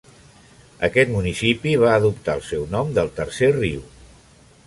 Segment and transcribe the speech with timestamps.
[0.87, 3.87] Aquest municipi va adoptar el seu nom del Tercer Riu.